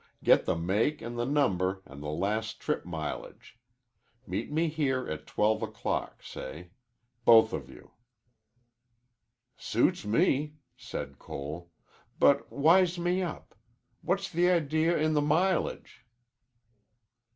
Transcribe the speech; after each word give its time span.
Get 0.23 0.45
the 0.45 0.55
make 0.55 1.03
an' 1.03 1.13
the 1.15 1.27
number 1.27 1.83
an' 1.85 2.01
the 2.01 2.09
last 2.09 2.59
trip 2.59 2.83
mileage. 2.85 3.59
Meet 4.25 4.51
me 4.51 4.67
here 4.67 5.07
at 5.07 5.27
twelve 5.27 5.61
o'clock, 5.61 6.23
say. 6.23 6.71
Both 7.23 7.53
of 7.53 7.69
you." 7.69 7.91
"Suits 9.57 10.03
me," 10.03 10.55
said 10.75 11.19
Cole. 11.19 11.69
"But 12.17 12.51
wise 12.51 12.97
me 12.97 13.21
up. 13.21 13.53
What's 14.01 14.27
the 14.31 14.49
idea 14.49 14.97
in 14.97 15.13
the 15.13 15.21
mileage?" 15.21 16.03